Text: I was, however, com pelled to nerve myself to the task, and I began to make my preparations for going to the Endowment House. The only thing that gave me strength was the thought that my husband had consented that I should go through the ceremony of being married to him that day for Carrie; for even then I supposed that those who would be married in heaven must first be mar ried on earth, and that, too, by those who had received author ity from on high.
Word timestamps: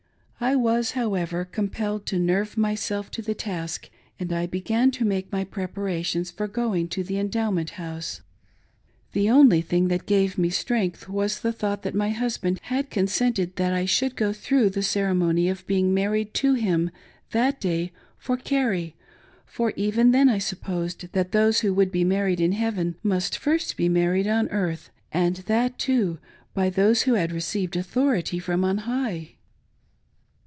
I 0.43 0.55
was, 0.55 0.93
however, 0.93 1.45
com 1.45 1.69
pelled 1.69 2.05
to 2.07 2.17
nerve 2.17 2.57
myself 2.57 3.11
to 3.11 3.21
the 3.21 3.35
task, 3.35 3.91
and 4.19 4.33
I 4.33 4.47
began 4.47 4.89
to 4.89 5.05
make 5.05 5.31
my 5.31 5.43
preparations 5.43 6.31
for 6.31 6.47
going 6.47 6.87
to 6.89 7.03
the 7.03 7.19
Endowment 7.19 7.69
House. 7.77 8.21
The 9.11 9.29
only 9.29 9.61
thing 9.61 9.87
that 9.89 10.07
gave 10.07 10.39
me 10.39 10.49
strength 10.49 11.07
was 11.07 11.41
the 11.41 11.53
thought 11.53 11.83
that 11.83 11.93
my 11.93 12.09
husband 12.09 12.57
had 12.63 12.89
consented 12.89 13.55
that 13.57 13.71
I 13.71 13.85
should 13.85 14.15
go 14.15 14.33
through 14.33 14.71
the 14.71 14.81
ceremony 14.81 15.47
of 15.47 15.65
being 15.67 15.93
married 15.93 16.33
to 16.41 16.55
him 16.55 16.89
that 17.29 17.61
day 17.61 17.91
for 18.17 18.35
Carrie; 18.35 18.95
for 19.45 19.73
even 19.75 20.09
then 20.09 20.27
I 20.27 20.39
supposed 20.39 21.11
that 21.13 21.33
those 21.33 21.59
who 21.59 21.71
would 21.75 21.91
be 21.91 22.03
married 22.03 22.41
in 22.41 22.53
heaven 22.53 22.95
must 23.03 23.37
first 23.37 23.77
be 23.77 23.89
mar 23.89 24.13
ried 24.13 24.27
on 24.27 24.49
earth, 24.49 24.89
and 25.11 25.35
that, 25.35 25.77
too, 25.77 26.17
by 26.55 26.71
those 26.71 27.03
who 27.03 27.13
had 27.13 27.31
received 27.31 27.77
author 27.77 28.15
ity 28.15 28.39
from 28.39 28.65
on 28.65 28.79
high. 28.89 29.35